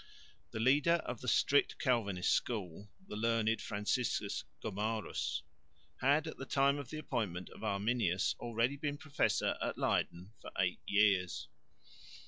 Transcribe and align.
The 0.49 0.59
leader 0.59 0.95
of 1.05 1.21
the 1.21 1.27
strict 1.27 1.77
Calvinist 1.77 2.31
school, 2.31 2.89
the 3.07 3.15
learned 3.15 3.61
Franciscus 3.61 4.43
Gomarus, 4.59 5.43
had 5.97 6.25
at 6.25 6.37
the 6.37 6.45
time 6.47 6.79
of 6.79 6.89
the 6.89 6.97
appointment 6.97 7.51
of 7.51 7.63
Arminius 7.63 8.35
already 8.39 8.77
been 8.77 8.95
a 8.95 8.97
professor 8.97 9.55
at 9.61 9.77
Leyden 9.77 10.31
for 10.41 10.49
eight 10.57 10.79
years. 10.87 11.49